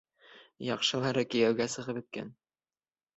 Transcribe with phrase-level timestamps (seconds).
[0.67, 2.33] Яҡшылары кейәүгә сығып бөткән.